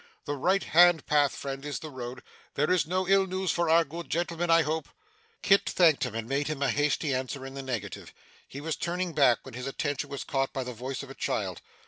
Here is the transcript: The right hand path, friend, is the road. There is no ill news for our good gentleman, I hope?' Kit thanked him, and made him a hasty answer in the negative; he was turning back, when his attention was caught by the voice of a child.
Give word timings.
The 0.25 0.33
right 0.33 0.63
hand 0.63 1.05
path, 1.05 1.31
friend, 1.35 1.63
is 1.63 1.77
the 1.77 1.91
road. 1.91 2.23
There 2.55 2.71
is 2.71 2.87
no 2.87 3.07
ill 3.07 3.27
news 3.27 3.51
for 3.51 3.69
our 3.69 3.85
good 3.85 4.09
gentleman, 4.09 4.49
I 4.49 4.63
hope?' 4.63 4.89
Kit 5.43 5.69
thanked 5.69 6.07
him, 6.07 6.15
and 6.15 6.27
made 6.27 6.47
him 6.47 6.63
a 6.63 6.71
hasty 6.71 7.13
answer 7.13 7.45
in 7.45 7.53
the 7.53 7.61
negative; 7.61 8.11
he 8.47 8.61
was 8.61 8.75
turning 8.75 9.13
back, 9.13 9.37
when 9.43 9.53
his 9.53 9.67
attention 9.67 10.09
was 10.09 10.23
caught 10.23 10.53
by 10.53 10.63
the 10.63 10.73
voice 10.73 11.03
of 11.03 11.11
a 11.11 11.13
child. 11.13 11.61